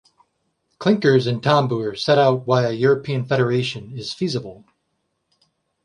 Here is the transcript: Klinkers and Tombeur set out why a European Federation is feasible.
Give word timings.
Klinkers 0.79 1.27
and 1.27 1.43
Tombeur 1.43 1.93
set 1.93 2.17
out 2.17 2.47
why 2.47 2.63
a 2.65 2.71
European 2.71 3.23
Federation 3.23 3.95
is 3.95 4.11
feasible. 4.13 4.65